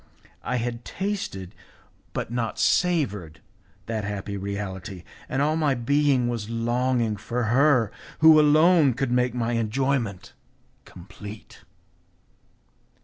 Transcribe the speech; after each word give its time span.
I 0.43 0.55
had 0.55 0.83
tasted, 0.83 1.53
but 2.11 2.31
not 2.31 2.57
savoured, 2.57 3.39
that 3.85 4.03
happy 4.03 4.35
reality, 4.35 5.03
and 5.29 5.43
all 5.43 5.55
my 5.55 5.75
being 5.75 6.27
was 6.27 6.49
longing 6.49 7.17
for 7.17 7.43
her 7.53 7.91
who 8.17 8.39
alone 8.39 8.95
could 8.95 9.11
make 9.11 9.35
my 9.35 9.51
enjoyment 9.51 10.33
complete. 10.85 11.61